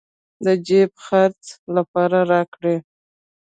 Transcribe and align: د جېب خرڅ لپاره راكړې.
د 0.45 0.47
جېب 0.67 0.91
خرڅ 1.05 1.43
لپاره 1.75 2.19
راكړې. 2.31 2.75